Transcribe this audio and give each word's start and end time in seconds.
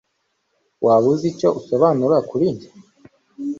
Waba 0.85 1.07
uzi 1.13 1.25
icyo 1.31 1.49
usobanura 1.59 2.17
kuri 2.29 2.45
njye 2.53 2.67